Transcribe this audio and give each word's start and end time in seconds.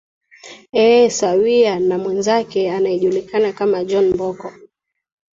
ee 0.73 1.09
sawia 1.09 1.79
na 1.79 1.97
mwenzake 1.97 2.71
anayejulikana 2.71 3.53
kama 3.53 3.83
john 3.85 4.13
mboko 4.13 4.53